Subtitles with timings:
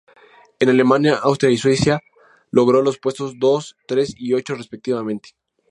[0.59, 2.01] En Alemania, Austria y Suiza
[2.49, 5.35] logró los puestos dos, tres y ocho, respectivamente.